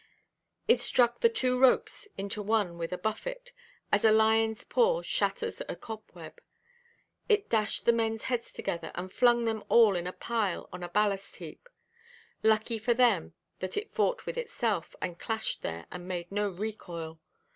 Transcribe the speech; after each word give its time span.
It 0.67 0.79
struck 0.79 1.19
the 1.19 1.29
two 1.29 1.59
ropes 1.59 2.07
into 2.17 2.41
one 2.41 2.79
with 2.79 2.91
a 2.91 2.97
buffet, 2.97 3.51
as 3.91 4.03
a 4.03 4.09
lionʼs 4.09 4.67
paw 4.67 5.03
shatters 5.03 5.61
a 5.69 5.75
cobweb; 5.75 6.41
it 7.29 7.49
dashed 7.51 7.85
the 7.85 7.91
menʼs 7.91 8.23
heads 8.23 8.51
together, 8.51 8.91
and 8.95 9.13
flung 9.13 9.45
them 9.45 9.63
all 9.69 9.95
in 9.95 10.07
a 10.07 10.11
pile 10.11 10.67
on 10.73 10.81
a 10.81 10.89
ballast–heap. 10.89 11.69
Lucky 12.41 12.79
for 12.79 12.95
them 12.95 13.35
that 13.59 13.77
it 13.77 13.93
fought 13.93 14.25
with 14.25 14.39
itself, 14.39 14.95
and 15.03 15.19
clashed 15.19 15.61
there, 15.61 15.85
and 15.91 16.07
made 16.07 16.31
no 16.31 16.49
recoil. 16.49 17.19